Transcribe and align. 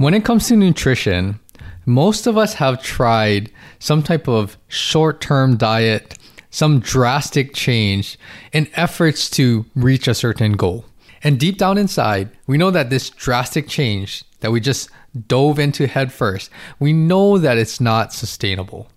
When 0.00 0.14
it 0.14 0.24
comes 0.24 0.48
to 0.48 0.56
nutrition, 0.56 1.38
most 1.84 2.26
of 2.26 2.38
us 2.38 2.54
have 2.54 2.82
tried 2.82 3.52
some 3.80 4.02
type 4.02 4.28
of 4.28 4.56
short 4.66 5.20
term 5.20 5.58
diet, 5.58 6.16
some 6.48 6.80
drastic 6.80 7.52
change 7.52 8.18
in 8.50 8.70
efforts 8.72 9.28
to 9.32 9.66
reach 9.74 10.08
a 10.08 10.14
certain 10.14 10.52
goal. 10.52 10.86
And 11.22 11.38
deep 11.38 11.58
down 11.58 11.76
inside, 11.76 12.30
we 12.46 12.56
know 12.56 12.70
that 12.70 12.88
this 12.88 13.10
drastic 13.10 13.68
change 13.68 14.24
that 14.40 14.50
we 14.50 14.58
just 14.58 14.88
dove 15.28 15.58
into 15.58 15.86
head 15.86 16.14
first, 16.14 16.50
we 16.78 16.94
know 16.94 17.36
that 17.36 17.58
it's 17.58 17.78
not 17.78 18.14
sustainable. 18.14 18.88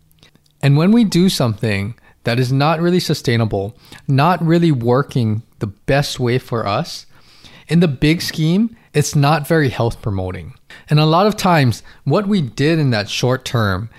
And 0.61 0.77
when 0.77 0.93
we 0.93 1.03
do 1.03 1.27
something 1.27 1.95
that 2.23 2.39
is 2.39 2.53
not 2.53 2.79
really 2.79 3.01
sustainable, 3.01 3.75
not 4.07 4.41
really 4.41 4.71
working 4.71 5.43
the 5.59 5.67
best 5.67 6.17
way 6.17 6.39
for 6.39 6.65
us, 6.65 7.07
in 7.67 7.81
the 7.81 7.89
big 7.89 8.21
scheme, 8.21 8.77
it's 8.93 9.15
not 9.15 9.47
very 9.47 9.69
health 9.69 10.01
promoting. 10.01 10.53
And 10.89 10.99
a 10.99 11.05
lot 11.05 11.27
of 11.27 11.35
times, 11.35 11.83
what 12.03 12.27
we 12.27 12.41
did 12.41 12.79
in 12.79 12.91
that 12.91 13.09
short 13.09 13.43
term, 13.45 13.89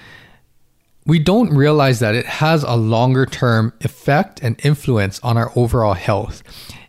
we 1.07 1.19
don't 1.19 1.55
realize 1.55 1.99
that 2.01 2.15
it 2.15 2.27
has 2.27 2.63
a 2.63 2.77
longer 2.77 3.27
term 3.27 3.73
effect 3.81 4.41
and 4.43 4.59
influence 4.65 5.21
on 5.21 5.37
our 5.37 5.53
overall 5.57 5.95
health. 5.95 6.43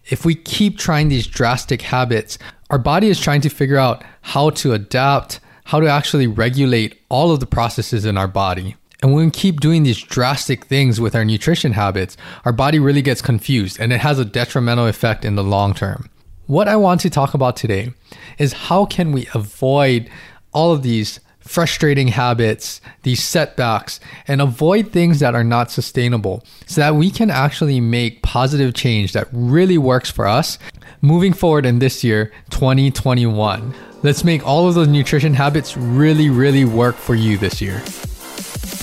If 0.06 0.24
we 0.24 0.36
keep 0.36 0.78
trying 0.78 1.10
these 1.10 1.28
drastic 1.28 1.82
habits, 1.82 2.38
our 2.70 2.78
body 2.78 3.10
is 3.10 3.20
trying 3.20 3.42
to 3.42 3.50
figure 3.50 3.78
out 3.78 4.04
how 4.22 4.52
to 4.52 4.74
adapt, 4.74 5.40
how 5.66 5.80
to 5.80 5.88
actually 5.88 6.28
regulate 6.28 7.02
all 7.10 7.32
of 7.32 7.40
the 7.40 7.48
processes 7.48 8.06
in 8.06 8.18
our 8.18 8.28
body. 8.28 8.76
And 9.02 9.14
when 9.14 9.26
we 9.26 9.32
keep 9.32 9.60
doing 9.60 9.84
these 9.84 10.02
drastic 10.02 10.66
things 10.66 11.02
with 11.02 11.16
our 11.16 11.26
nutrition 11.26 11.74
habits, 11.74 12.18
our 12.46 12.54
body 12.54 12.80
really 12.80 13.02
gets 13.02 13.22
confused 13.22 13.80
and 13.80 13.92
it 13.92 14.00
has 14.02 14.20
a 14.20 14.26
detrimental 14.26 14.88
effect 14.88 15.26
in 15.26 15.36
the 15.36 15.44
long 15.44 15.74
term. 15.74 16.10
What 16.48 16.68
I 16.68 16.76
want 16.76 17.02
to 17.02 17.10
talk 17.10 17.34
about 17.34 17.56
today 17.56 17.92
is 18.38 18.54
how 18.54 18.86
can 18.86 19.12
we 19.12 19.28
avoid 19.34 20.12
all 20.54 20.72
of 20.72 20.84
these 20.84 21.20
frustrating 21.40 22.10
habits, 22.10 22.82
these 23.02 23.24
setbacks, 23.24 24.00
and 24.28 24.40
avoid 24.40 24.92
things 24.92 25.20
that 25.22 25.34
are 25.34 25.44
not 25.44 25.72
sustainable 25.72 26.44
so 26.68 26.82
that 26.82 26.96
we 26.96 27.10
can 27.10 27.32
actually 27.32 27.80
make 27.80 28.22
positive 28.22 28.76
change 28.76 29.14
that 29.14 29.28
really 29.32 29.80
works 29.80 30.12
for 30.12 30.28
us 30.28 30.60
moving 31.02 31.34
forward 31.34 31.66
in 31.66 31.80
this 31.80 32.04
year, 32.04 32.32
2021. 32.52 33.74
Let's 34.04 34.24
make 34.24 34.46
all 34.46 34.68
of 34.68 34.76
those 34.76 34.88
nutrition 34.88 35.34
habits 35.34 35.76
really, 35.76 36.30
really 36.30 36.66
work 36.66 36.96
for 36.96 37.16
you 37.16 37.40
this 37.40 37.60
year. 37.60 37.82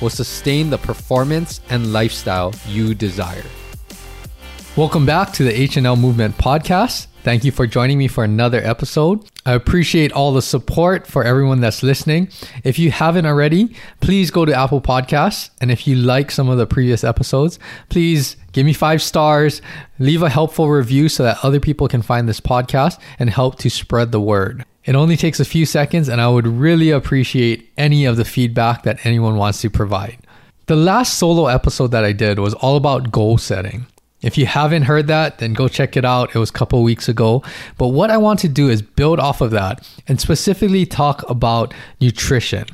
will 0.00 0.10
sustain 0.10 0.70
the 0.70 0.78
performance 0.78 1.60
and 1.70 1.92
lifestyle 1.92 2.52
you 2.66 2.94
desire. 2.94 3.44
Welcome 4.76 5.06
back 5.06 5.32
to 5.34 5.42
the 5.42 5.52
HNL 5.52 5.98
Movement 5.98 6.36
podcast. 6.36 7.06
Thank 7.22 7.44
you 7.44 7.50
for 7.50 7.66
joining 7.66 7.98
me 7.98 8.06
for 8.06 8.22
another 8.22 8.60
episode. 8.62 9.28
I 9.44 9.54
appreciate 9.54 10.12
all 10.12 10.32
the 10.32 10.42
support 10.42 11.06
for 11.06 11.24
everyone 11.24 11.60
that's 11.60 11.82
listening. 11.82 12.28
If 12.62 12.78
you 12.78 12.90
haven't 12.90 13.26
already, 13.26 13.74
please 14.00 14.30
go 14.30 14.44
to 14.44 14.54
Apple 14.54 14.80
Podcasts. 14.80 15.50
And 15.60 15.72
if 15.72 15.88
you 15.88 15.96
like 15.96 16.30
some 16.30 16.48
of 16.48 16.58
the 16.58 16.66
previous 16.66 17.02
episodes, 17.02 17.58
please 17.88 18.36
give 18.52 18.66
me 18.66 18.72
five 18.72 19.02
stars, 19.02 19.62
leave 19.98 20.22
a 20.22 20.28
helpful 20.28 20.68
review 20.68 21.08
so 21.08 21.22
that 21.22 21.38
other 21.42 21.58
people 21.58 21.88
can 21.88 22.02
find 22.02 22.28
this 22.28 22.40
podcast 22.40 23.00
and 23.18 23.30
help 23.30 23.58
to 23.60 23.70
spread 23.70 24.12
the 24.12 24.20
word. 24.20 24.64
It 24.86 24.94
only 24.94 25.16
takes 25.16 25.40
a 25.40 25.44
few 25.44 25.66
seconds, 25.66 26.08
and 26.08 26.20
I 26.20 26.28
would 26.28 26.46
really 26.46 26.90
appreciate 26.90 27.68
any 27.76 28.04
of 28.04 28.16
the 28.16 28.24
feedback 28.24 28.84
that 28.84 29.04
anyone 29.04 29.36
wants 29.36 29.60
to 29.62 29.70
provide. 29.70 30.18
The 30.66 30.76
last 30.76 31.18
solo 31.18 31.48
episode 31.48 31.90
that 31.90 32.04
I 32.04 32.12
did 32.12 32.38
was 32.38 32.54
all 32.54 32.76
about 32.76 33.10
goal 33.10 33.36
setting. 33.36 33.86
If 34.22 34.38
you 34.38 34.46
haven't 34.46 34.84
heard 34.84 35.08
that, 35.08 35.38
then 35.38 35.54
go 35.54 35.68
check 35.68 35.96
it 35.96 36.04
out. 36.04 36.34
It 36.34 36.38
was 36.38 36.50
a 36.50 36.54
couple 36.54 36.82
weeks 36.82 37.08
ago. 37.08 37.42
But 37.78 37.88
what 37.88 38.10
I 38.10 38.16
want 38.16 38.38
to 38.40 38.48
do 38.48 38.68
is 38.68 38.80
build 38.80 39.20
off 39.20 39.40
of 39.40 39.50
that 39.50 39.86
and 40.08 40.20
specifically 40.20 40.86
talk 40.86 41.28
about 41.28 41.74
nutrition. 42.00 42.66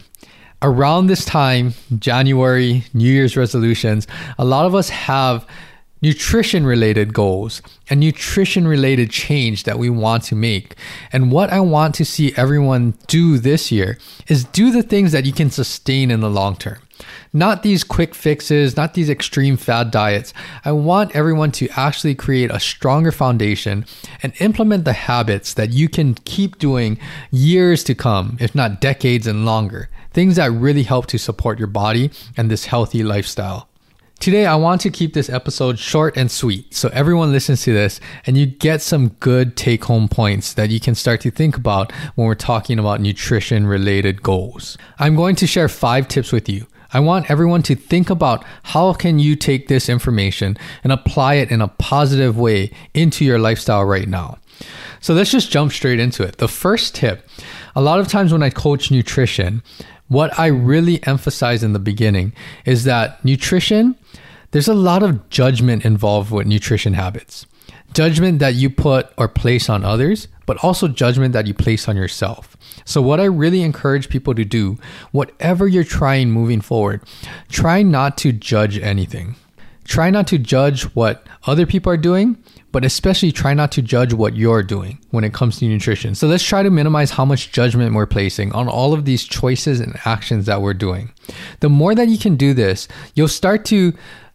Around 0.60 1.06
this 1.06 1.24
time, 1.24 1.74
January, 1.98 2.84
New 2.94 3.10
Year's 3.10 3.36
resolutions, 3.36 4.06
a 4.38 4.44
lot 4.44 4.66
of 4.66 4.74
us 4.74 4.90
have 4.90 5.46
nutrition 6.02 6.66
related 6.66 7.14
goals 7.14 7.62
and 7.88 8.00
nutrition 8.00 8.66
related 8.66 9.10
change 9.10 9.62
that 9.64 9.78
we 9.78 9.88
want 9.88 10.24
to 10.24 10.34
make. 10.34 10.74
And 11.12 11.30
what 11.30 11.50
I 11.50 11.60
want 11.60 11.94
to 11.96 12.04
see 12.04 12.34
everyone 12.36 12.94
do 13.06 13.38
this 13.38 13.70
year 13.70 13.98
is 14.26 14.44
do 14.44 14.72
the 14.72 14.82
things 14.82 15.12
that 15.12 15.24
you 15.24 15.32
can 15.32 15.50
sustain 15.50 16.10
in 16.10 16.20
the 16.20 16.30
long 16.30 16.56
term. 16.56 16.78
Not 17.32 17.62
these 17.62 17.82
quick 17.82 18.14
fixes, 18.14 18.76
not 18.76 18.94
these 18.94 19.08
extreme 19.08 19.56
fad 19.56 19.90
diets. 19.90 20.34
I 20.64 20.72
want 20.72 21.16
everyone 21.16 21.50
to 21.52 21.68
actually 21.70 22.14
create 22.14 22.50
a 22.50 22.60
stronger 22.60 23.10
foundation 23.10 23.86
and 24.22 24.34
implement 24.40 24.84
the 24.84 24.92
habits 24.92 25.54
that 25.54 25.72
you 25.72 25.88
can 25.88 26.14
keep 26.14 26.58
doing 26.58 26.98
years 27.30 27.82
to 27.84 27.94
come, 27.94 28.36
if 28.40 28.54
not 28.54 28.80
decades 28.80 29.26
and 29.26 29.44
longer. 29.46 29.88
Things 30.12 30.36
that 30.36 30.50
really 30.50 30.82
help 30.82 31.06
to 31.06 31.18
support 31.18 31.58
your 31.58 31.68
body 31.68 32.10
and 32.36 32.50
this 32.50 32.66
healthy 32.66 33.02
lifestyle. 33.02 33.68
Today, 34.22 34.46
I 34.46 34.54
want 34.54 34.80
to 34.82 34.90
keep 34.90 35.14
this 35.14 35.28
episode 35.28 35.80
short 35.80 36.16
and 36.16 36.30
sweet 36.30 36.72
so 36.72 36.88
everyone 36.92 37.32
listens 37.32 37.64
to 37.64 37.72
this 37.72 37.98
and 38.24 38.38
you 38.38 38.46
get 38.46 38.80
some 38.80 39.08
good 39.18 39.56
take 39.56 39.86
home 39.86 40.06
points 40.06 40.54
that 40.54 40.70
you 40.70 40.78
can 40.78 40.94
start 40.94 41.20
to 41.22 41.30
think 41.32 41.56
about 41.56 41.90
when 42.14 42.28
we're 42.28 42.36
talking 42.36 42.78
about 42.78 43.00
nutrition 43.00 43.66
related 43.66 44.22
goals. 44.22 44.78
I'm 45.00 45.16
going 45.16 45.34
to 45.34 45.46
share 45.48 45.68
five 45.68 46.06
tips 46.06 46.30
with 46.30 46.48
you. 46.48 46.68
I 46.92 47.00
want 47.00 47.32
everyone 47.32 47.64
to 47.64 47.74
think 47.74 48.10
about 48.10 48.44
how 48.62 48.92
can 48.92 49.18
you 49.18 49.34
take 49.34 49.66
this 49.66 49.88
information 49.88 50.56
and 50.84 50.92
apply 50.92 51.34
it 51.34 51.50
in 51.50 51.60
a 51.60 51.66
positive 51.66 52.38
way 52.38 52.70
into 52.94 53.24
your 53.24 53.40
lifestyle 53.40 53.84
right 53.84 54.06
now. 54.06 54.38
So 55.00 55.14
let's 55.14 55.32
just 55.32 55.50
jump 55.50 55.72
straight 55.72 55.98
into 55.98 56.22
it. 56.22 56.38
The 56.38 56.46
first 56.46 56.94
tip, 56.94 57.28
a 57.74 57.82
lot 57.82 57.98
of 57.98 58.06
times 58.06 58.30
when 58.30 58.44
I 58.44 58.50
coach 58.50 58.88
nutrition, 58.88 59.64
what 60.12 60.38
I 60.38 60.48
really 60.48 61.02
emphasize 61.06 61.62
in 61.62 61.72
the 61.72 61.78
beginning 61.78 62.34
is 62.66 62.84
that 62.84 63.24
nutrition, 63.24 63.96
there's 64.50 64.68
a 64.68 64.74
lot 64.74 65.02
of 65.02 65.30
judgment 65.30 65.86
involved 65.86 66.30
with 66.30 66.46
nutrition 66.46 66.92
habits. 66.92 67.46
Judgment 67.94 68.38
that 68.38 68.54
you 68.54 68.68
put 68.68 69.10
or 69.16 69.26
place 69.26 69.70
on 69.70 69.84
others, 69.84 70.28
but 70.44 70.62
also 70.62 70.86
judgment 70.86 71.32
that 71.32 71.46
you 71.46 71.54
place 71.54 71.88
on 71.88 71.96
yourself. 71.96 72.56
So, 72.84 73.00
what 73.00 73.20
I 73.20 73.24
really 73.24 73.62
encourage 73.62 74.10
people 74.10 74.34
to 74.34 74.44
do, 74.44 74.78
whatever 75.12 75.66
you're 75.66 75.84
trying 75.84 76.30
moving 76.30 76.60
forward, 76.60 77.02
try 77.48 77.82
not 77.82 78.18
to 78.18 78.32
judge 78.32 78.78
anything. 78.78 79.36
Try 79.84 80.10
not 80.10 80.26
to 80.28 80.38
judge 80.38 80.84
what 80.94 81.26
other 81.46 81.66
people 81.66 81.92
are 81.92 81.98
doing, 81.98 82.42
but 82.72 82.84
especially 82.84 83.30
try 83.30 83.54
not 83.54 83.70
to 83.72 83.82
judge 83.82 84.12
what 84.12 84.34
you're 84.34 84.62
doing 84.62 84.98
when 85.10 85.24
it 85.24 85.32
comes 85.32 85.58
to 85.58 85.66
nutrition. 85.66 86.14
So 86.14 86.26
let's 86.26 86.42
try 86.42 86.62
to 86.62 86.70
minimize 86.70 87.12
how 87.12 87.24
much 87.24 87.52
judgment 87.52 87.94
we're 87.94 88.06
placing 88.06 88.52
on 88.52 88.68
all 88.68 88.94
of 88.94 89.04
these 89.04 89.24
choices 89.24 89.78
and 89.78 89.98
actions 90.04 90.46
that 90.46 90.62
we're 90.62 90.74
doing. 90.74 91.12
The 91.60 91.68
more 91.68 91.94
that 91.94 92.08
you 92.08 92.18
can 92.18 92.36
do 92.36 92.54
this, 92.54 92.88
you'll 93.14 93.28
start 93.28 93.64
to 93.66 93.92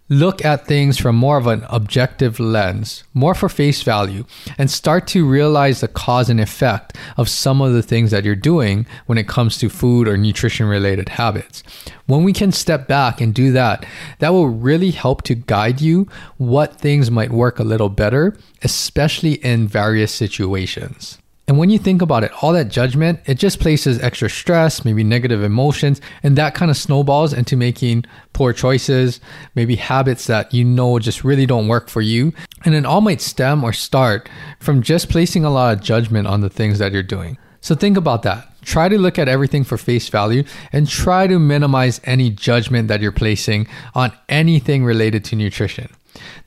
look 0.09 0.43
at 0.45 0.65
things 0.65 0.97
from 0.97 1.15
more 1.15 1.37
of 1.37 1.47
an 1.47 1.65
objective 1.69 2.39
lens, 2.39 3.03
more 3.13 3.35
for 3.35 3.49
face 3.49 3.83
value, 3.83 4.25
and 4.57 4.71
start 4.71 5.07
to 5.07 5.27
realize 5.27 5.81
the 5.81 5.87
cause 5.87 6.29
and 6.29 6.39
effect 6.39 6.97
of 7.17 7.29
some 7.29 7.61
of 7.61 7.73
the 7.73 7.83
things 7.83 8.11
that 8.11 8.23
you're 8.23 8.35
doing 8.35 8.85
when 9.05 9.17
it 9.17 9.27
comes 9.27 9.57
to 9.57 9.69
food 9.69 10.07
or 10.07 10.17
nutrition 10.17 10.65
related 10.65 11.09
habits. 11.09 11.63
When 12.05 12.23
we 12.23 12.33
can 12.33 12.51
step 12.51 12.87
back 12.87 13.19
and 13.19 13.33
do 13.33 13.51
that, 13.51 13.85
that 14.19 14.31
will 14.31 14.49
really 14.49 14.91
help 14.91 15.23
to 15.23 15.35
guide 15.35 15.81
you 15.81 16.07
what 16.37 16.75
things 16.75 17.11
might 17.11 17.31
work 17.31 17.59
a 17.59 17.63
little 17.63 17.89
better, 17.89 18.37
especially 18.63 19.33
in 19.43 19.67
various 19.67 20.13
situations. 20.13 21.17
And 21.47 21.57
when 21.57 21.69
you 21.69 21.79
think 21.79 22.01
about 22.01 22.25
it, 22.25 22.31
all 22.41 22.51
that 22.51 22.67
judgment, 22.67 23.21
it 23.25 23.35
just 23.35 23.61
places 23.61 23.99
extra 23.99 24.29
stress, 24.29 24.83
maybe 24.83 25.01
negative 25.01 25.41
emotions, 25.41 26.01
and 26.21 26.37
that 26.37 26.55
kind 26.55 26.69
of 26.69 26.75
snowballs 26.75 27.31
into 27.31 27.55
making 27.55 28.03
poor 28.33 28.51
choices, 28.51 29.21
maybe 29.55 29.77
habits 29.77 30.27
that 30.27 30.53
you 30.53 30.65
know 30.65 30.99
just 30.99 31.23
really 31.23 31.45
don't 31.45 31.69
work 31.69 31.87
for 31.87 32.01
you. 32.01 32.33
And 32.65 32.75
it 32.75 32.85
all 32.85 32.99
might 32.99 33.21
stem 33.21 33.63
or 33.63 33.71
start 33.71 34.29
from 34.59 34.81
just 34.81 35.09
placing 35.09 35.45
a 35.45 35.49
lot 35.49 35.77
of 35.77 35.81
judgment 35.81 36.27
on 36.27 36.41
the 36.41 36.49
things 36.49 36.79
that 36.79 36.91
you're 36.91 37.01
doing. 37.01 37.37
So 37.61 37.75
think 37.75 37.95
about 37.95 38.23
that. 38.23 38.45
Try 38.63 38.89
to 38.89 38.97
look 38.97 39.17
at 39.17 39.29
everything 39.29 39.63
for 39.63 39.77
face 39.77 40.09
value 40.09 40.43
and 40.73 40.85
try 40.85 41.27
to 41.27 41.39
minimize 41.39 42.01
any 42.03 42.29
judgment 42.29 42.89
that 42.89 43.01
you're 43.01 43.13
placing 43.13 43.67
on 43.95 44.11
anything 44.27 44.83
related 44.83 45.23
to 45.25 45.37
nutrition. 45.37 45.89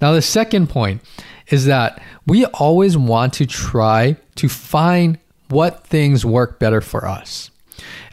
Now, 0.00 0.12
the 0.12 0.22
second 0.22 0.68
point 0.68 1.02
is 1.50 1.66
that 1.66 2.02
we 2.26 2.46
always 2.46 2.96
want 2.96 3.34
to 3.34 3.46
try 3.46 4.16
to 4.36 4.48
find 4.48 5.18
what 5.48 5.84
things 5.84 6.24
work 6.24 6.58
better 6.58 6.80
for 6.80 7.06
us. 7.06 7.50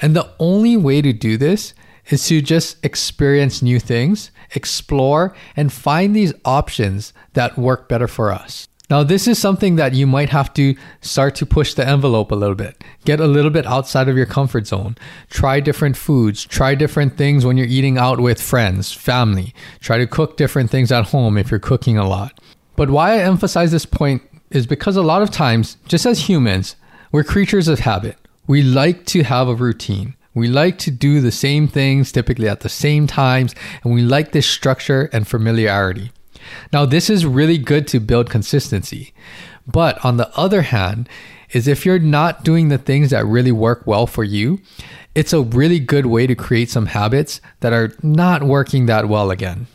And 0.01 0.16
the 0.16 0.30
only 0.39 0.75
way 0.75 1.01
to 1.01 1.13
do 1.13 1.38
this 1.38 1.74
is 2.10 2.28
to 2.28 2.42
just 2.42 2.84
experience 2.84 3.62
new 3.62 3.80
things, 3.80 4.31
explore, 4.51 5.36
and 5.56 5.72
find 5.72 6.16
these 6.16 6.34
options 6.45 7.13
that 7.34 7.57
work 7.57 7.88
better 7.88 8.07
for 8.07 8.31
us. 8.31 8.68
Now, 8.89 9.04
this 9.04 9.28
is 9.28 9.38
something 9.38 9.75
that 9.75 9.94
you 9.94 10.07
might 10.07 10.30
have 10.30 10.54
to 10.54 10.74
start 11.01 11.36
to 11.36 11.45
push 11.45 11.74
the 11.74 11.86
envelope 11.86 12.31
a 12.31 12.36
little 12.36 12.56
bit. 12.56 12.81
Get 13.04 13.19
a 13.19 13.28
little 13.28 13.51
bit 13.51 13.66
outside 13.66 14.07
of 14.07 14.16
your 14.16 14.25
comfort 14.25 14.66
zone. 14.66 14.95
Try 15.30 15.60
different 15.60 15.98
foods. 15.98 16.45
Try 16.45 16.74
different 16.74 17.18
things 17.18 17.45
when 17.45 17.57
you're 17.57 17.68
eating 17.68 17.98
out 17.98 18.22
with 18.22 18.42
friends, 18.42 18.94
family. 18.94 19.54
Try 19.81 19.98
to 19.98 20.07
cook 20.07 20.38
different 20.38 20.69
things 20.69 20.90
at 20.90 21.07
home 21.07 21.38
if 21.38 21.51
you're 21.51 21.60
cooking 21.60 21.98
a 21.98 22.07
lot. 22.07 22.40
But 22.77 22.89
why 22.89 23.15
I 23.15 23.24
emphasize 23.24 23.71
this 23.71 23.85
point 23.85 24.21
is 24.51 24.65
because 24.65 24.95
a 24.95 25.01
lot 25.01 25.21
of 25.21 25.31
times, 25.31 25.75
just 25.88 26.06
as 26.06 26.29
humans, 26.29 26.77
we're 27.12 27.24
creatures 27.24 27.68
of 27.68 27.79
habit. 27.79 28.18
We 28.45 28.62
like 28.62 29.06
to 29.07 29.24
have 29.24 29.50
a 29.50 29.56
routine. 29.56 30.15
We 30.33 30.47
like 30.47 30.77
to 30.79 30.91
do 30.91 31.19
the 31.19 31.31
same 31.31 31.68
things 31.68 32.12
typically 32.12 32.47
at 32.47 32.62
the 32.62 32.69
same 32.69 33.07
times, 33.07 33.56
and 33.83 33.94
we 33.94 34.03
like 34.03 34.31
this 34.31 34.47
structure 34.47 35.09
and 35.12 35.27
familiarity. 35.27 36.12
Now, 36.71 36.85
this 36.85 37.09
is 37.09 37.25
really 37.25 37.57
good 37.57 37.88
to 37.88 38.00
build 38.00 38.29
consistency. 38.29 39.12
But 39.65 40.03
on 40.06 40.18
the 40.18 40.30
other 40.38 40.62
hand, 40.62 41.09
is 41.51 41.68
if 41.68 41.85
you're 41.85 42.00
not 42.00 42.44
doing 42.44 42.69
the 42.69 42.77
things 42.77 43.09
that 43.09 43.25
really 43.25 43.51
work 43.51 43.88
well 43.88 44.06
for 44.06 44.23
you, 44.23 44.62
it's 45.15 45.33
a 45.33 45.41
really 45.41 45.80
good 45.80 46.06
way 46.06 46.27
to 46.27 46.35
create 46.35 46.69
some 46.69 46.85
habits 46.85 47.41
that 47.62 47.73
are 47.73 47.91
not 48.03 48.44
working 48.44 48.85
that 48.85 49.09
well 49.09 49.31
again. 49.31 49.65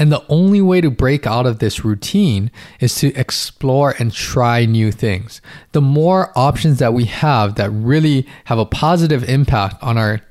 And 0.00 0.10
the 0.10 0.24
only 0.30 0.62
way 0.62 0.80
to 0.80 0.90
break 0.90 1.26
out 1.26 1.44
of 1.44 1.58
this 1.58 1.84
routine 1.84 2.50
is 2.80 2.94
to 2.96 3.14
explore 3.14 3.94
and 3.98 4.10
try 4.10 4.64
new 4.64 4.90
things. 4.90 5.42
The 5.72 5.82
more 5.82 6.32
options 6.34 6.78
that 6.78 6.94
we 6.94 7.04
have 7.04 7.56
that 7.56 7.68
really 7.70 8.26
have 8.44 8.58
a 8.58 8.64
positive 8.64 9.28
impact 9.28 9.76
on 9.82 9.98
our 9.98 10.22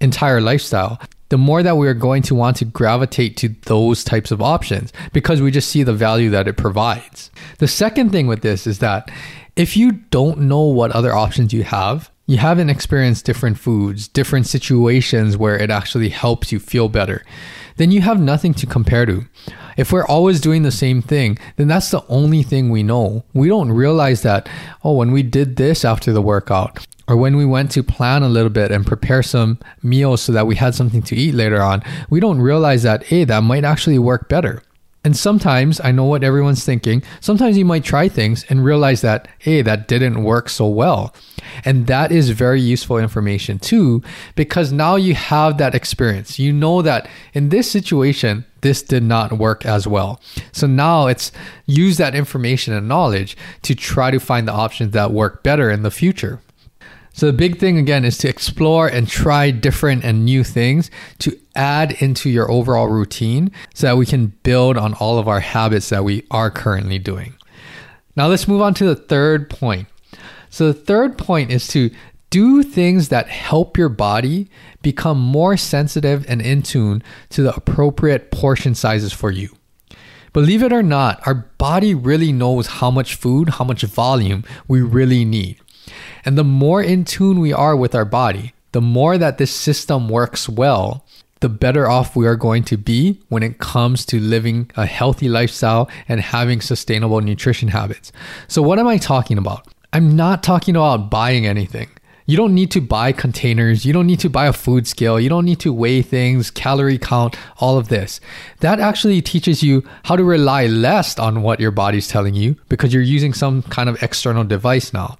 entire 0.00 0.40
lifestyle, 0.40 1.00
the 1.28 1.38
more 1.38 1.62
that 1.62 1.76
we're 1.76 1.94
going 1.94 2.22
to 2.22 2.34
want 2.34 2.56
to 2.56 2.64
gravitate 2.64 3.36
to 3.36 3.50
those 3.66 4.02
types 4.02 4.32
of 4.32 4.42
options 4.42 4.92
because 5.12 5.40
we 5.40 5.52
just 5.52 5.70
see 5.70 5.84
the 5.84 5.92
value 5.92 6.30
that 6.30 6.48
it 6.48 6.56
provides. 6.56 7.30
The 7.58 7.68
second 7.68 8.10
thing 8.10 8.26
with 8.26 8.42
this 8.42 8.66
is 8.66 8.80
that 8.80 9.08
if 9.54 9.76
you 9.76 9.92
don't 9.92 10.40
know 10.40 10.62
what 10.62 10.90
other 10.90 11.14
options 11.14 11.52
you 11.52 11.62
have, 11.62 12.10
you 12.26 12.38
haven't 12.38 12.70
experienced 12.70 13.24
different 13.24 13.56
foods, 13.56 14.08
different 14.08 14.48
situations 14.48 15.36
where 15.36 15.56
it 15.56 15.70
actually 15.70 16.08
helps 16.08 16.50
you 16.50 16.58
feel 16.58 16.88
better, 16.88 17.24
then 17.76 17.90
you 17.90 18.00
have 18.02 18.20
nothing 18.20 18.54
to 18.54 18.66
compare 18.66 19.06
to. 19.06 19.24
If 19.76 19.92
we're 19.92 20.06
always 20.06 20.40
doing 20.40 20.62
the 20.62 20.70
same 20.70 21.02
thing, 21.02 21.38
then 21.56 21.68
that's 21.68 21.90
the 21.90 22.04
only 22.08 22.42
thing 22.42 22.70
we 22.70 22.82
know. 22.82 23.24
We 23.32 23.48
don't 23.48 23.72
realize 23.72 24.22
that, 24.22 24.48
oh, 24.84 24.94
when 24.94 25.12
we 25.12 25.22
did 25.22 25.56
this 25.56 25.84
after 25.84 26.12
the 26.12 26.22
workout, 26.22 26.86
or 27.08 27.16
when 27.16 27.36
we 27.36 27.44
went 27.44 27.70
to 27.72 27.82
plan 27.82 28.22
a 28.22 28.28
little 28.28 28.50
bit 28.50 28.70
and 28.70 28.86
prepare 28.86 29.22
some 29.22 29.58
meals 29.82 30.22
so 30.22 30.32
that 30.32 30.46
we 30.46 30.56
had 30.56 30.74
something 30.74 31.02
to 31.02 31.16
eat 31.16 31.34
later 31.34 31.60
on, 31.60 31.82
we 32.10 32.20
don't 32.20 32.40
realize 32.40 32.82
that, 32.84 33.04
hey, 33.04 33.24
that 33.24 33.42
might 33.42 33.64
actually 33.64 33.98
work 33.98 34.28
better. 34.28 34.62
And 35.04 35.16
sometimes 35.16 35.80
I 35.80 35.90
know 35.90 36.04
what 36.04 36.22
everyone's 36.22 36.64
thinking. 36.64 37.02
Sometimes 37.20 37.58
you 37.58 37.64
might 37.64 37.82
try 37.82 38.08
things 38.08 38.44
and 38.48 38.64
realize 38.64 39.00
that, 39.00 39.26
hey, 39.38 39.60
that 39.62 39.88
didn't 39.88 40.22
work 40.22 40.48
so 40.48 40.68
well. 40.68 41.12
And 41.64 41.88
that 41.88 42.12
is 42.12 42.30
very 42.30 42.60
useful 42.60 42.98
information 42.98 43.58
too, 43.58 44.02
because 44.36 44.70
now 44.70 44.94
you 44.94 45.14
have 45.14 45.58
that 45.58 45.74
experience. 45.74 46.38
You 46.38 46.52
know 46.52 46.82
that 46.82 47.08
in 47.34 47.48
this 47.48 47.68
situation, 47.68 48.44
this 48.60 48.80
did 48.80 49.02
not 49.02 49.32
work 49.32 49.66
as 49.66 49.88
well. 49.88 50.20
So 50.52 50.68
now 50.68 51.08
it's 51.08 51.32
use 51.66 51.96
that 51.96 52.14
information 52.14 52.72
and 52.72 52.86
knowledge 52.86 53.36
to 53.62 53.74
try 53.74 54.12
to 54.12 54.20
find 54.20 54.46
the 54.46 54.52
options 54.52 54.92
that 54.92 55.10
work 55.10 55.42
better 55.42 55.68
in 55.68 55.82
the 55.82 55.90
future. 55.90 56.40
So 57.12 57.26
the 57.26 57.32
big 57.32 57.58
thing 57.58 57.78
again 57.78 58.04
is 58.04 58.16
to 58.18 58.28
explore 58.28 58.88
and 58.88 59.06
try 59.06 59.50
different 59.50 60.04
and 60.04 60.24
new 60.24 60.42
things 60.42 60.90
to 61.18 61.38
add 61.54 61.92
into 62.02 62.30
your 62.30 62.50
overall 62.50 62.88
routine 62.88 63.52
so 63.74 63.86
that 63.86 63.96
we 63.96 64.06
can 64.06 64.28
build 64.42 64.76
on 64.76 64.94
all 64.94 65.18
of 65.18 65.28
our 65.28 65.40
habits 65.40 65.90
that 65.90 66.04
we 66.04 66.24
are 66.30 66.50
currently 66.50 66.98
doing. 66.98 67.34
Now 68.16 68.28
let's 68.28 68.48
move 68.48 68.62
on 68.62 68.74
to 68.74 68.84
the 68.84 68.96
third 68.96 69.50
point. 69.50 69.88
So 70.48 70.66
the 70.66 70.78
third 70.78 71.16
point 71.18 71.50
is 71.50 71.66
to 71.68 71.90
do 72.30 72.62
things 72.62 73.10
that 73.10 73.28
help 73.28 73.76
your 73.76 73.90
body 73.90 74.48
become 74.80 75.20
more 75.20 75.56
sensitive 75.56 76.24
and 76.28 76.40
in 76.40 76.62
tune 76.62 77.02
to 77.30 77.42
the 77.42 77.54
appropriate 77.54 78.30
portion 78.30 78.74
sizes 78.74 79.12
for 79.12 79.30
you. 79.30 79.54
Believe 80.32 80.62
it 80.62 80.72
or 80.72 80.82
not, 80.82 81.20
our 81.26 81.34
body 81.58 81.94
really 81.94 82.32
knows 82.32 82.66
how 82.66 82.90
much 82.90 83.16
food, 83.16 83.50
how 83.50 83.64
much 83.64 83.82
volume 83.82 84.44
we 84.66 84.80
really 84.80 85.26
need. 85.26 85.58
And 86.24 86.38
the 86.38 86.44
more 86.44 86.82
in 86.82 87.04
tune 87.04 87.40
we 87.40 87.52
are 87.52 87.76
with 87.76 87.94
our 87.94 88.04
body, 88.04 88.54
the 88.72 88.80
more 88.80 89.18
that 89.18 89.38
this 89.38 89.52
system 89.52 90.08
works 90.08 90.48
well, 90.48 91.04
the 91.40 91.48
better 91.48 91.88
off 91.88 92.14
we 92.14 92.26
are 92.26 92.36
going 92.36 92.62
to 92.64 92.76
be 92.76 93.20
when 93.28 93.42
it 93.42 93.58
comes 93.58 94.06
to 94.06 94.20
living 94.20 94.70
a 94.76 94.86
healthy 94.86 95.28
lifestyle 95.28 95.90
and 96.08 96.20
having 96.20 96.60
sustainable 96.60 97.20
nutrition 97.20 97.68
habits. 97.68 98.12
So, 98.46 98.62
what 98.62 98.78
am 98.78 98.86
I 98.86 98.96
talking 98.96 99.38
about? 99.38 99.66
I'm 99.92 100.16
not 100.16 100.42
talking 100.42 100.76
about 100.76 101.10
buying 101.10 101.46
anything. 101.46 101.90
You 102.32 102.38
don't 102.38 102.54
need 102.54 102.70
to 102.70 102.80
buy 102.80 103.12
containers. 103.12 103.84
You 103.84 103.92
don't 103.92 104.06
need 104.06 104.20
to 104.20 104.30
buy 104.30 104.46
a 104.46 104.54
food 104.54 104.86
scale. 104.86 105.20
You 105.20 105.28
don't 105.28 105.44
need 105.44 105.60
to 105.60 105.70
weigh 105.70 106.00
things, 106.00 106.50
calorie 106.50 106.96
count, 106.96 107.36
all 107.58 107.76
of 107.76 107.88
this. 107.88 108.22
That 108.60 108.80
actually 108.80 109.20
teaches 109.20 109.62
you 109.62 109.86
how 110.04 110.16
to 110.16 110.24
rely 110.24 110.66
less 110.66 111.18
on 111.18 111.42
what 111.42 111.60
your 111.60 111.72
body's 111.72 112.08
telling 112.08 112.32
you 112.32 112.56
because 112.70 112.94
you're 112.94 113.02
using 113.02 113.34
some 113.34 113.60
kind 113.64 113.90
of 113.90 114.02
external 114.02 114.44
device 114.44 114.94
now. 114.94 115.18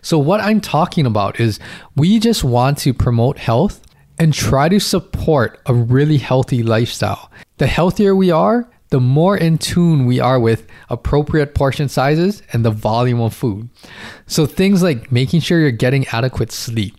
So, 0.00 0.18
what 0.18 0.40
I'm 0.40 0.62
talking 0.62 1.04
about 1.04 1.38
is 1.38 1.60
we 1.96 2.18
just 2.18 2.42
want 2.42 2.78
to 2.78 2.94
promote 2.94 3.36
health 3.36 3.82
and 4.18 4.32
try 4.32 4.70
to 4.70 4.80
support 4.80 5.60
a 5.66 5.74
really 5.74 6.16
healthy 6.16 6.62
lifestyle. 6.62 7.30
The 7.58 7.66
healthier 7.66 8.16
we 8.16 8.30
are, 8.30 8.70
the 8.94 9.00
more 9.00 9.36
in 9.36 9.58
tune 9.58 10.06
we 10.06 10.20
are 10.20 10.38
with 10.38 10.68
appropriate 10.88 11.52
portion 11.52 11.88
sizes 11.88 12.44
and 12.52 12.64
the 12.64 12.70
volume 12.70 13.20
of 13.20 13.34
food. 13.34 13.68
So, 14.28 14.46
things 14.46 14.84
like 14.84 15.10
making 15.10 15.40
sure 15.40 15.58
you're 15.58 15.72
getting 15.72 16.06
adequate 16.12 16.52
sleep, 16.52 16.94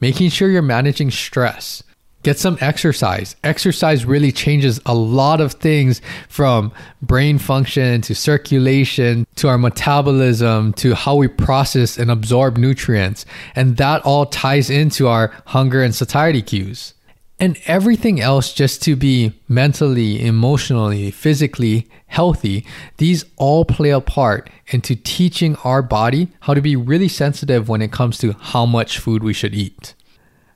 making 0.00 0.30
sure 0.30 0.48
you're 0.48 0.62
managing 0.62 1.10
stress, 1.10 1.82
get 2.22 2.38
some 2.38 2.56
exercise. 2.60 3.34
Exercise 3.42 4.04
really 4.04 4.30
changes 4.30 4.78
a 4.86 4.94
lot 4.94 5.40
of 5.40 5.54
things 5.54 6.00
from 6.28 6.70
brain 7.02 7.36
function 7.36 8.00
to 8.02 8.14
circulation 8.14 9.26
to 9.34 9.48
our 9.48 9.58
metabolism 9.58 10.72
to 10.74 10.94
how 10.94 11.16
we 11.16 11.26
process 11.26 11.98
and 11.98 12.12
absorb 12.12 12.58
nutrients. 12.58 13.26
And 13.56 13.76
that 13.78 14.02
all 14.02 14.26
ties 14.26 14.70
into 14.70 15.08
our 15.08 15.32
hunger 15.46 15.82
and 15.82 15.92
satiety 15.92 16.42
cues 16.42 16.94
and 17.40 17.58
everything 17.64 18.20
else 18.20 18.52
just 18.52 18.82
to 18.82 18.94
be 18.94 19.32
mentally, 19.48 20.24
emotionally, 20.24 21.10
physically 21.10 21.88
healthy, 22.06 22.66
these 22.98 23.24
all 23.36 23.64
play 23.64 23.90
a 23.90 24.00
part 24.00 24.50
into 24.68 24.94
teaching 24.94 25.56
our 25.64 25.80
body 25.80 26.28
how 26.40 26.52
to 26.52 26.60
be 26.60 26.76
really 26.76 27.08
sensitive 27.08 27.68
when 27.68 27.80
it 27.80 27.90
comes 27.90 28.18
to 28.18 28.34
how 28.34 28.66
much 28.66 28.98
food 28.98 29.22
we 29.22 29.32
should 29.32 29.54
eat. 29.54 29.94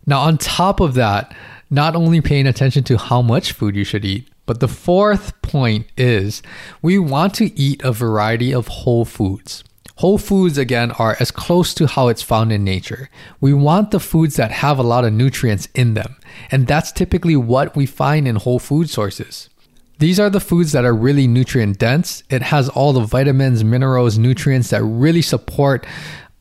Now, 0.07 0.21
on 0.21 0.37
top 0.37 0.81
of 0.81 0.93
that, 0.95 1.35
not 1.71 1.97
only 1.97 2.21
paying 2.21 2.47
attention 2.47 2.85
to 2.85 2.99
how 2.99 3.23
much 3.23 3.53
food 3.53 3.75
you 3.75 3.85
should 3.85 4.05
eat, 4.05 4.29
but 4.45 4.61
the 4.61 4.69
fourth 4.69 5.41
point 5.41 5.87
is 5.97 6.43
we 6.83 6.99
want 6.99 7.35
to 7.37 7.59
eat 7.59 7.83
a 7.83 7.93
variety 7.93 8.53
of 8.53 8.69
whole 8.69 9.07
foods. 9.07 9.65
Whole 9.99 10.19
foods, 10.19 10.59
again, 10.59 10.91
are 10.93 11.17
as 11.21 11.31
close 11.31 11.73
to 11.75 11.87
how 11.87 12.09
it's 12.09 12.23
found 12.23 12.51
in 12.51 12.65
nature. 12.65 13.09
We 13.41 13.55
want 13.55 13.93
the 13.93 14.01
foods 14.01 14.35
that 14.37 14.51
have 14.51 14.79
a 14.79 14.83
lot 14.83 15.05
of 15.05 15.13
nutrients 15.13 15.69
in 15.75 15.95
them, 15.95 16.17
and 16.51 16.67
that's 16.67 16.91
typically 16.91 17.37
what 17.37 17.77
we 17.77 17.87
find 17.87 18.27
in 18.27 18.37
whole 18.37 18.59
food 18.59 18.91
sources. 18.91 19.51
These 19.99 20.19
are 20.19 20.31
the 20.31 20.41
foods 20.41 20.73
that 20.73 20.85
are 20.85 20.95
really 20.95 21.29
nutrient 21.29 21.79
dense. 21.79 22.25
It 22.29 22.43
has 22.43 22.69
all 22.69 22.93
the 22.93 23.05
vitamins, 23.05 23.63
minerals, 23.63 24.19
nutrients 24.19 24.71
that 24.71 24.83
really 24.83 25.23
support 25.23 25.87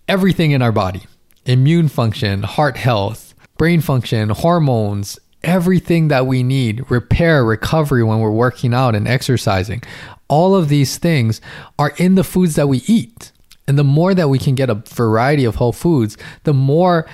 everything 0.08 0.52
in 0.52 0.62
our 0.62 0.72
body 0.72 1.04
immune 1.46 1.90
function, 1.90 2.42
heart 2.42 2.78
health, 2.78 3.36
brain 3.58 3.82
function, 3.82 4.30
hormones, 4.30 5.20
everything 5.44 6.08
that 6.08 6.26
we 6.26 6.42
need, 6.42 6.90
repair, 6.90 7.44
recovery 7.44 8.02
when 8.02 8.20
we're 8.20 8.32
working 8.32 8.74
out 8.74 8.96
and 8.96 9.08
exercising. 9.08 9.84
All 10.30 10.56
of 10.56 10.70
these 10.70 10.98
things 10.98 11.42
are 11.78 11.94
in 11.98 12.16
the 12.16 12.24
foods 12.24 12.56
that 12.56 12.68
we 12.68 12.82
eat. 12.88 13.33
And 13.68 13.78
the 13.78 13.84
more 13.84 14.14
that 14.14 14.30
we 14.30 14.40
can 14.40 14.56
get 14.56 14.70
a 14.70 14.76
variety 14.76 15.46
of 15.46 15.56
whole 15.56 15.72
foods, 15.72 16.18
the 16.44 16.54
more 16.54 17.08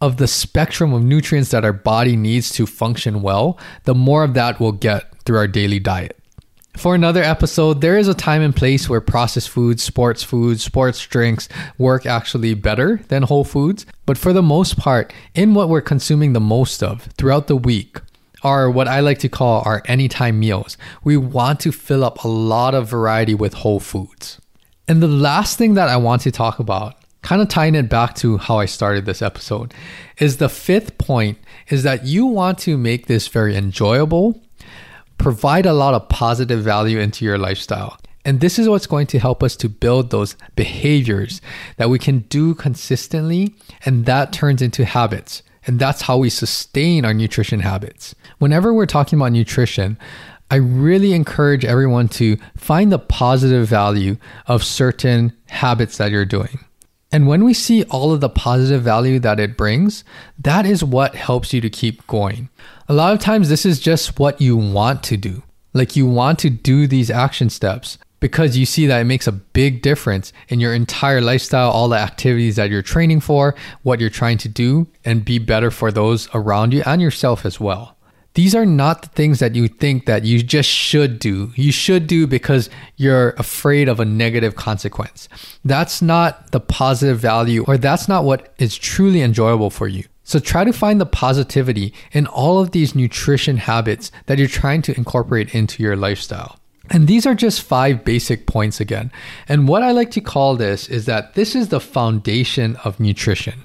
of 0.00 0.16
the 0.16 0.26
spectrum 0.26 0.92
of 0.92 1.02
nutrients 1.02 1.50
that 1.50 1.64
our 1.64 1.72
body 1.72 2.16
needs 2.16 2.50
to 2.50 2.66
function 2.66 3.22
well, 3.22 3.58
the 3.84 3.94
more 3.94 4.24
of 4.24 4.34
that 4.34 4.58
we'll 4.58 4.72
get 4.72 5.04
through 5.24 5.38
our 5.38 5.46
daily 5.46 5.78
diet. 5.78 6.18
For 6.76 6.94
another 6.94 7.22
episode, 7.22 7.82
there 7.82 7.98
is 7.98 8.08
a 8.08 8.14
time 8.14 8.42
and 8.42 8.56
place 8.56 8.88
where 8.88 9.00
processed 9.00 9.50
foods, 9.50 9.82
sports 9.82 10.22
foods, 10.22 10.64
sports 10.64 11.06
drinks 11.06 11.48
work 11.78 12.06
actually 12.06 12.54
better 12.54 13.00
than 13.08 13.22
whole 13.22 13.44
foods. 13.44 13.84
But 14.06 14.16
for 14.18 14.32
the 14.32 14.42
most 14.42 14.78
part, 14.78 15.12
in 15.34 15.54
what 15.54 15.68
we're 15.68 15.82
consuming 15.82 16.32
the 16.32 16.40
most 16.40 16.82
of 16.82 17.02
throughout 17.18 17.46
the 17.46 17.56
week, 17.56 18.00
are 18.42 18.70
what 18.70 18.88
I 18.88 19.00
like 19.00 19.18
to 19.20 19.28
call 19.28 19.62
our 19.64 19.82
anytime 19.86 20.40
meals. 20.40 20.76
We 21.04 21.16
want 21.16 21.60
to 21.60 21.72
fill 21.72 22.04
up 22.04 22.24
a 22.24 22.28
lot 22.28 22.74
of 22.74 22.88
variety 22.88 23.34
with 23.34 23.54
whole 23.54 23.80
foods. 23.80 24.40
And 24.92 25.02
the 25.02 25.08
last 25.08 25.56
thing 25.56 25.72
that 25.72 25.88
I 25.88 25.96
want 25.96 26.20
to 26.20 26.30
talk 26.30 26.58
about 26.58 26.96
kind 27.22 27.40
of 27.40 27.48
tying 27.48 27.74
it 27.74 27.88
back 27.88 28.14
to 28.16 28.36
how 28.36 28.58
I 28.58 28.66
started 28.66 29.06
this 29.06 29.22
episode, 29.22 29.72
is 30.18 30.36
the 30.36 30.50
fifth 30.50 30.98
point 30.98 31.38
is 31.68 31.82
that 31.84 32.04
you 32.04 32.26
want 32.26 32.58
to 32.58 32.76
make 32.76 33.06
this 33.06 33.26
very 33.26 33.56
enjoyable, 33.56 34.38
provide 35.16 35.64
a 35.64 35.72
lot 35.72 35.94
of 35.94 36.10
positive 36.10 36.60
value 36.60 36.98
into 36.98 37.24
your 37.24 37.38
lifestyle. 37.38 37.96
And 38.26 38.40
this 38.40 38.58
is 38.58 38.68
what's 38.68 38.86
going 38.86 39.06
to 39.06 39.18
help 39.18 39.42
us 39.42 39.56
to 39.56 39.70
build 39.70 40.10
those 40.10 40.36
behaviors 40.56 41.40
that 41.78 41.88
we 41.88 41.98
can 41.98 42.18
do 42.28 42.54
consistently, 42.54 43.54
and 43.86 44.04
that 44.04 44.34
turns 44.34 44.60
into 44.60 44.84
habits. 44.84 45.42
And 45.66 45.78
that's 45.78 46.02
how 46.02 46.18
we 46.18 46.28
sustain 46.28 47.06
our 47.06 47.14
nutrition 47.14 47.60
habits. 47.60 48.14
Whenever 48.40 48.74
we're 48.74 48.84
talking 48.84 49.18
about 49.18 49.32
nutrition, 49.32 49.96
I 50.52 50.56
really 50.56 51.14
encourage 51.14 51.64
everyone 51.64 52.08
to 52.08 52.36
find 52.58 52.92
the 52.92 52.98
positive 52.98 53.66
value 53.66 54.18
of 54.46 54.62
certain 54.62 55.32
habits 55.48 55.96
that 55.96 56.10
you're 56.10 56.26
doing. 56.26 56.58
And 57.10 57.26
when 57.26 57.42
we 57.42 57.54
see 57.54 57.84
all 57.84 58.12
of 58.12 58.20
the 58.20 58.28
positive 58.28 58.82
value 58.82 59.18
that 59.20 59.40
it 59.40 59.56
brings, 59.56 60.04
that 60.38 60.66
is 60.66 60.84
what 60.84 61.14
helps 61.14 61.54
you 61.54 61.62
to 61.62 61.70
keep 61.70 62.06
going. 62.06 62.50
A 62.86 62.92
lot 62.92 63.14
of 63.14 63.18
times, 63.18 63.48
this 63.48 63.64
is 63.64 63.80
just 63.80 64.18
what 64.18 64.42
you 64.42 64.54
want 64.54 65.02
to 65.04 65.16
do. 65.16 65.42
Like 65.72 65.96
you 65.96 66.04
want 66.04 66.38
to 66.40 66.50
do 66.50 66.86
these 66.86 67.10
action 67.10 67.48
steps 67.48 67.96
because 68.20 68.54
you 68.54 68.66
see 68.66 68.86
that 68.86 69.00
it 69.00 69.04
makes 69.04 69.26
a 69.26 69.32
big 69.32 69.80
difference 69.80 70.34
in 70.48 70.60
your 70.60 70.74
entire 70.74 71.22
lifestyle, 71.22 71.70
all 71.70 71.88
the 71.88 71.96
activities 71.96 72.56
that 72.56 72.68
you're 72.68 72.82
training 72.82 73.20
for, 73.20 73.54
what 73.84 74.00
you're 74.00 74.10
trying 74.10 74.36
to 74.36 74.50
do, 74.50 74.86
and 75.02 75.24
be 75.24 75.38
better 75.38 75.70
for 75.70 75.90
those 75.90 76.28
around 76.34 76.74
you 76.74 76.82
and 76.84 77.00
yourself 77.00 77.46
as 77.46 77.58
well. 77.58 77.96
These 78.34 78.54
are 78.54 78.64
not 78.64 79.02
the 79.02 79.08
things 79.08 79.40
that 79.40 79.54
you 79.54 79.68
think 79.68 80.06
that 80.06 80.24
you 80.24 80.42
just 80.42 80.68
should 80.68 81.18
do. 81.18 81.52
You 81.54 81.70
should 81.70 82.06
do 82.06 82.26
because 82.26 82.70
you're 82.96 83.30
afraid 83.30 83.88
of 83.88 84.00
a 84.00 84.06
negative 84.06 84.56
consequence. 84.56 85.28
That's 85.64 86.00
not 86.00 86.50
the 86.50 86.60
positive 86.60 87.18
value, 87.18 87.64
or 87.68 87.76
that's 87.76 88.08
not 88.08 88.24
what 88.24 88.54
is 88.58 88.76
truly 88.76 89.20
enjoyable 89.20 89.68
for 89.70 89.86
you. 89.86 90.04
So 90.24 90.38
try 90.38 90.64
to 90.64 90.72
find 90.72 91.00
the 91.00 91.06
positivity 91.06 91.92
in 92.12 92.26
all 92.26 92.58
of 92.58 92.70
these 92.70 92.94
nutrition 92.94 93.58
habits 93.58 94.10
that 94.26 94.38
you're 94.38 94.48
trying 94.48 94.80
to 94.82 94.96
incorporate 94.96 95.54
into 95.54 95.82
your 95.82 95.96
lifestyle. 95.96 96.58
And 96.90 97.06
these 97.06 97.26
are 97.26 97.34
just 97.34 97.62
five 97.62 98.04
basic 98.04 98.46
points 98.46 98.80
again. 98.80 99.12
And 99.48 99.68
what 99.68 99.82
I 99.82 99.92
like 99.92 100.10
to 100.12 100.20
call 100.20 100.56
this 100.56 100.88
is 100.88 101.06
that 101.06 101.34
this 101.34 101.54
is 101.54 101.68
the 101.68 101.80
foundation 101.80 102.76
of 102.84 103.00
nutrition. 103.00 103.64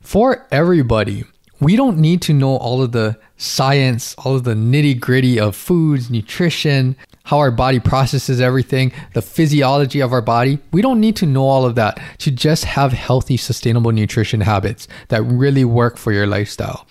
For 0.00 0.46
everybody, 0.50 1.24
we 1.60 1.76
don't 1.76 1.98
need 1.98 2.22
to 2.22 2.32
know 2.32 2.56
all 2.56 2.82
of 2.82 2.92
the 2.92 3.16
science, 3.36 4.14
all 4.18 4.36
of 4.36 4.44
the 4.44 4.54
nitty 4.54 4.98
gritty 5.00 5.38
of 5.38 5.56
foods, 5.56 6.10
nutrition, 6.10 6.96
how 7.24 7.38
our 7.38 7.50
body 7.50 7.80
processes 7.80 8.40
everything, 8.40 8.92
the 9.14 9.22
physiology 9.22 10.00
of 10.00 10.12
our 10.12 10.22
body. 10.22 10.58
We 10.72 10.82
don't 10.82 11.00
need 11.00 11.16
to 11.16 11.26
know 11.26 11.44
all 11.44 11.64
of 11.64 11.74
that 11.74 12.00
to 12.18 12.30
just 12.30 12.64
have 12.64 12.92
healthy, 12.92 13.36
sustainable 13.36 13.92
nutrition 13.92 14.40
habits 14.42 14.86
that 15.08 15.22
really 15.22 15.64
work 15.64 15.96
for 15.96 16.12
your 16.12 16.26
lifestyle 16.26 16.86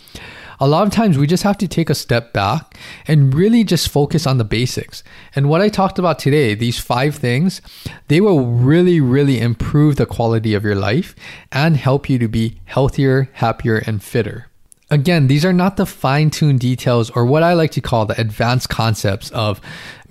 a 0.60 0.68
lot 0.68 0.88
of 0.88 0.94
times 0.94 1.18
we 1.18 1.28
just 1.28 1.44
have 1.44 1.58
to 1.58 1.68
take 1.68 1.90
a 1.90 1.96
step 1.96 2.34
back 2.34 2.78
and 3.08 3.34
really 3.34 3.64
just 3.64 3.90
focus 3.90 4.26
on 4.26 4.38
the 4.38 4.44
basics. 4.44 5.04
And 5.36 5.50
what 5.50 5.62
I 5.62 5.70
talked 5.70 6.00
about 6.00 6.20
today, 6.20 6.56
these 6.56 6.80
five 6.80 7.16
things, 7.16 7.62
they 8.08 8.22
will 8.22 8.46
really, 8.46 9.02
really 9.02 9.40
improve 9.40 9.98
the 9.98 10.06
quality 10.06 10.54
of 10.54 10.64
your 10.64 10.76
life 10.76 11.16
and 11.52 11.78
help 11.78 12.10
you 12.10 12.18
to 12.20 12.28
be 12.28 12.62
healthier, 12.66 13.30
happier, 13.34 13.78
and 13.78 14.02
fitter. 14.02 14.48
Again, 14.92 15.26
these 15.26 15.44
are 15.44 15.54
not 15.54 15.78
the 15.78 15.86
fine 15.88 16.30
tuned 16.30 16.60
details 16.60 17.10
or 17.10 17.26
what 17.26 17.42
I 17.42 17.54
like 17.54 17.72
to 17.72 17.82
call 17.82 18.06
the 18.06 18.20
advanced 18.22 18.70
concepts 18.70 19.32
of 19.32 19.60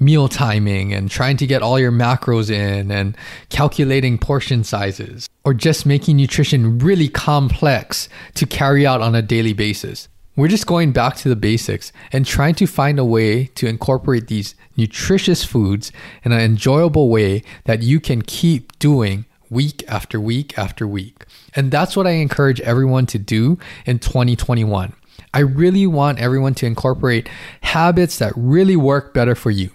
meal 0.01 0.29
timing 0.29 0.93
and 0.93 1.09
trying 1.09 1.37
to 1.37 1.47
get 1.47 1.63
all 1.63 1.79
your 1.79 1.93
macros 1.93 2.51
in 2.51 2.91
and 2.91 3.17
calculating 3.51 4.19
portion 4.19 4.65
sizes 4.65 5.29
or 5.45 5.55
just 5.55 5.87
making 5.87 6.17
nutrition 6.17 6.79
really 6.81 7.09
complex 7.09 8.09
to 8.35 8.47
carry 8.47 8.85
out 8.85 9.01
on 9.01 9.15
a 9.15 9.23
daily 9.23 9.53
basis. 9.53 10.09
We're 10.37 10.49
just 10.49 10.67
going 10.67 10.91
back 10.91 11.15
to 11.19 11.29
the 11.29 11.37
basics 11.37 11.93
and 12.11 12.27
trying 12.27 12.57
to 12.57 12.67
find 12.67 12.99
a 12.99 13.05
way 13.05 13.45
to 13.55 13.69
incorporate 13.69 14.27
these 14.27 14.57
nutritious 14.77 15.45
foods 15.45 15.93
in 16.25 16.33
an 16.33 16.41
enjoyable 16.41 17.09
way 17.09 17.45
that 17.67 17.83
you 17.85 18.01
can 18.01 18.23
keep 18.23 18.77
doing 18.81 19.27
week 19.55 19.83
after 19.89 20.21
week 20.21 20.59
after 20.59 20.87
week. 20.87 21.25
And 21.55 21.71
that's 21.71 21.97
what 21.97 22.07
I 22.07 22.11
encourage 22.11 22.61
everyone 22.61 23.07
to 23.07 23.19
do 23.19 23.59
in 23.87 23.99
2021. 24.01 24.93
I 25.33 25.39
really 25.41 25.87
want 25.87 26.19
everyone 26.19 26.55
to 26.55 26.67
incorporate 26.67 27.29
habits 27.63 28.19
that 28.19 28.33
really 28.37 28.77
work 28.77 29.15
better 29.15 29.35
for 29.35 29.51
you. 29.51 29.71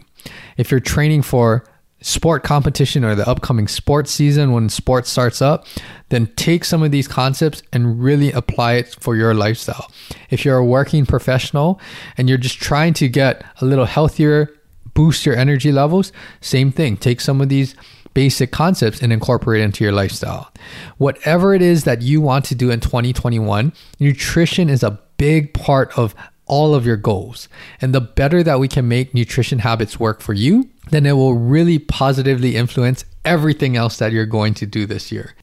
If 0.58 0.70
you're 0.70 0.80
training 0.80 1.24
for 1.24 1.66
sport 2.02 2.44
competition 2.44 3.04
or 3.04 3.14
the 3.16 3.28
upcoming 3.28 3.68
sports 3.68 4.12
season 4.12 4.54
when 4.54 4.70
sports 4.70 5.10
starts 5.10 5.42
up, 5.42 5.66
then 6.10 6.28
take 6.36 6.64
some 6.64 6.82
of 6.82 6.92
these 6.92 7.08
concepts 7.08 7.62
and 7.74 8.02
really 8.02 8.32
apply 8.32 8.74
it 8.74 8.96
for 9.00 9.16
your 9.16 9.34
lifestyle. 9.34 9.92
If 10.30 10.46
you're 10.46 10.58
a 10.58 10.66
working 10.66 11.06
professional 11.06 11.80
and 12.18 12.30
you're 12.30 12.38
just 12.38 12.60
trying 12.60 12.94
to 12.96 13.10
get 13.10 13.44
a 13.60 13.66
little 13.66 13.86
healthier, 13.86 14.50
boost 14.94 15.26
your 15.26 15.36
energy 15.36 15.72
levels, 15.72 16.12
same 16.42 16.72
thing. 16.72 16.98
Take 16.98 17.22
some 17.22 17.42
of 17.42 17.50
these 17.50 17.76
basic 18.14 18.52
concepts 18.52 19.02
and 19.02 19.14
incorporate 19.14 19.62
it 19.62 19.66
into 19.66 19.84
your 19.84 19.94
lifestyle. 19.94 20.52
Whatever 20.98 21.54
it 21.54 21.62
is 21.62 21.84
that 21.84 22.02
you 22.02 22.22
want 22.22 22.46
to 22.46 22.56
do 22.56 22.72
in 22.72 22.80
2021, 22.80 23.74
nutrition 24.00 24.70
is 24.70 24.84
a 24.84 25.00
big 25.18 25.54
part 25.54 25.98
of 25.98 26.16
all 26.46 26.74
of 26.74 26.86
your 26.86 26.98
goals. 26.98 27.48
And 27.80 27.94
the 27.94 28.02
better 28.02 28.44
that 28.44 28.60
we 28.60 28.68
can 28.68 28.88
make 28.88 29.14
nutrition 29.14 29.60
habits 29.60 30.00
work 30.00 30.22
for 30.22 30.34
you, 30.34 30.70
then 30.90 31.06
it 31.06 31.14
will 31.14 31.36
really 31.36 31.80
positively 31.80 32.56
influence 32.56 33.06
everything 33.24 33.78
else 33.78 33.98
that 33.98 34.12
you're 34.12 34.26
going 34.26 34.56
to 34.56 34.66
do 34.66 34.86
this 34.86 35.12
year. 35.12 35.36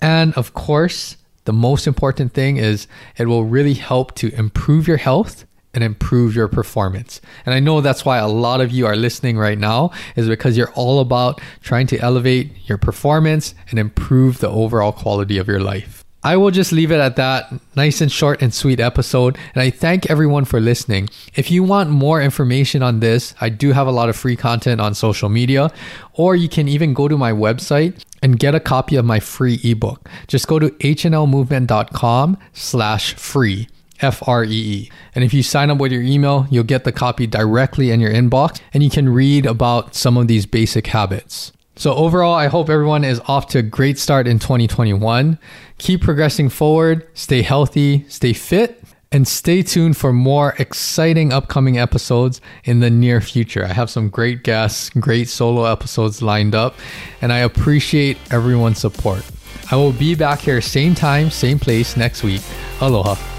And 0.00 0.32
of 0.34 0.54
course, 0.54 1.16
the 1.44 1.52
most 1.52 1.86
important 1.86 2.32
thing 2.32 2.56
is 2.56 2.86
it 3.18 3.26
will 3.26 3.44
really 3.44 3.74
help 3.74 4.14
to 4.16 4.32
improve 4.34 4.86
your 4.86 4.96
health 4.96 5.44
and 5.74 5.82
improve 5.82 6.34
your 6.34 6.48
performance. 6.48 7.20
And 7.46 7.54
I 7.54 7.60
know 7.60 7.80
that's 7.80 8.04
why 8.04 8.18
a 8.18 8.28
lot 8.28 8.60
of 8.60 8.70
you 8.70 8.86
are 8.86 8.96
listening 8.96 9.38
right 9.38 9.58
now 9.58 9.90
is 10.16 10.28
because 10.28 10.56
you're 10.56 10.72
all 10.72 11.00
about 11.00 11.40
trying 11.62 11.86
to 11.88 11.98
elevate 11.98 12.52
your 12.68 12.78
performance 12.78 13.54
and 13.70 13.78
improve 13.78 14.38
the 14.38 14.50
overall 14.50 14.92
quality 14.92 15.38
of 15.38 15.48
your 15.48 15.60
life. 15.60 16.02
I 16.24 16.36
will 16.36 16.52
just 16.52 16.70
leave 16.70 16.92
it 16.92 17.00
at 17.00 17.16
that. 17.16 17.52
Nice 17.74 18.00
and 18.00 18.10
short 18.10 18.40
and 18.40 18.54
sweet 18.54 18.78
episode. 18.78 19.36
And 19.54 19.62
I 19.62 19.70
thank 19.70 20.08
everyone 20.08 20.44
for 20.44 20.60
listening. 20.60 21.08
If 21.34 21.50
you 21.50 21.64
want 21.64 21.90
more 21.90 22.22
information 22.22 22.80
on 22.80 23.00
this, 23.00 23.34
I 23.40 23.48
do 23.48 23.72
have 23.72 23.88
a 23.88 23.90
lot 23.90 24.08
of 24.08 24.14
free 24.14 24.36
content 24.36 24.80
on 24.80 24.94
social 24.94 25.28
media, 25.28 25.72
or 26.12 26.36
you 26.36 26.48
can 26.48 26.68
even 26.68 26.94
go 26.94 27.08
to 27.08 27.18
my 27.18 27.32
website 27.32 28.04
and 28.22 28.38
get 28.38 28.54
a 28.54 28.60
copy 28.60 28.94
of 28.94 29.04
my 29.04 29.18
free 29.18 29.58
ebook. 29.64 30.08
Just 30.28 30.46
go 30.46 30.60
to 30.60 30.70
hnlmovement.com 30.70 32.38
slash 32.52 33.14
free. 33.14 33.68
F 34.02 34.26
R 34.28 34.44
E 34.44 34.48
E. 34.50 34.90
And 35.14 35.24
if 35.24 35.32
you 35.32 35.42
sign 35.42 35.70
up 35.70 35.78
with 35.78 35.92
your 35.92 36.02
email, 36.02 36.46
you'll 36.50 36.64
get 36.64 36.84
the 36.84 36.92
copy 36.92 37.26
directly 37.26 37.90
in 37.90 38.00
your 38.00 38.12
inbox 38.12 38.60
and 38.74 38.82
you 38.82 38.90
can 38.90 39.08
read 39.08 39.46
about 39.46 39.94
some 39.94 40.16
of 40.16 40.28
these 40.28 40.44
basic 40.46 40.88
habits. 40.88 41.52
So, 41.74 41.94
overall, 41.94 42.34
I 42.34 42.48
hope 42.48 42.68
everyone 42.68 43.02
is 43.02 43.20
off 43.26 43.46
to 43.48 43.58
a 43.58 43.62
great 43.62 43.98
start 43.98 44.28
in 44.28 44.38
2021. 44.38 45.38
Keep 45.78 46.02
progressing 46.02 46.50
forward, 46.50 47.08
stay 47.14 47.40
healthy, 47.40 48.04
stay 48.08 48.34
fit, 48.34 48.82
and 49.10 49.26
stay 49.26 49.62
tuned 49.62 49.96
for 49.96 50.12
more 50.12 50.54
exciting 50.58 51.32
upcoming 51.32 51.78
episodes 51.78 52.40
in 52.64 52.80
the 52.80 52.90
near 52.90 53.20
future. 53.20 53.64
I 53.64 53.72
have 53.72 53.90
some 53.90 54.08
great 54.08 54.42
guests, 54.42 54.90
great 54.90 55.28
solo 55.28 55.64
episodes 55.64 56.22
lined 56.22 56.54
up, 56.54 56.76
and 57.20 57.32
I 57.32 57.38
appreciate 57.38 58.18
everyone's 58.30 58.78
support. 58.78 59.24
I 59.70 59.76
will 59.76 59.92
be 59.92 60.14
back 60.14 60.40
here 60.40 60.60
same 60.60 60.94
time, 60.94 61.30
same 61.30 61.58
place 61.58 61.96
next 61.96 62.22
week. 62.22 62.42
Aloha. 62.80 63.31